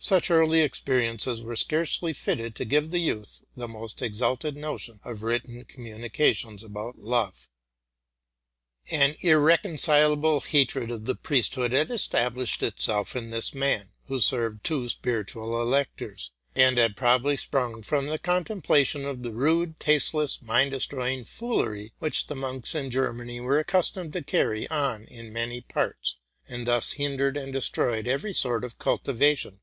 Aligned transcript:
Such 0.00 0.30
early 0.30 0.60
experiences 0.60 1.42
were 1.42 1.56
scarcely 1.56 2.12
fitted 2.12 2.54
to 2.54 2.64
give 2.64 2.92
the 2.92 3.00
youth 3.00 3.42
the 3.56 3.66
most 3.66 4.00
exalted 4.00 4.56
notion 4.56 5.00
of 5.04 5.24
written 5.24 5.64
communications 5.64 6.62
about 6.62 7.00
love. 7.00 7.48
An 8.92 9.16
irreconcilable 9.22 10.40
hatred 10.40 10.92
of 10.92 11.04
the 11.04 11.16
priesthood 11.16 11.72
had 11.72 11.90
established 11.90 12.62
itself 12.62 13.16
in 13.16 13.30
this 13.30 13.52
man, 13.52 13.90
who 14.06 14.20
served 14.20 14.62
two 14.62 14.88
spiritual 14.88 15.60
electors, 15.60 16.30
and 16.54 16.78
had 16.78 16.96
probably 16.96 17.36
sprung 17.36 17.82
from 17.82 18.06
the 18.06 18.20
contemplation 18.20 19.04
of 19.04 19.24
the 19.24 19.32
rude, 19.34 19.80
taste 19.80 20.14
less, 20.14 20.40
mind 20.40 20.70
destroying 20.70 21.24
foolery 21.24 21.92
which 21.98 22.28
the 22.28 22.36
monks 22.36 22.72
in 22.72 22.88
Germany 22.88 23.40
were 23.40 23.58
accustomed 23.58 24.12
to 24.12 24.22
carry 24.22 24.70
on 24.70 25.04
in 25.06 25.32
many 25.32 25.60
parts, 25.60 26.16
and 26.46 26.68
thus 26.68 26.92
hin 26.92 27.16
dered 27.18 27.36
and 27.36 27.52
destroyed 27.52 28.06
every 28.06 28.32
sort 28.32 28.62
of 28.64 28.78
cultivation. 28.78 29.60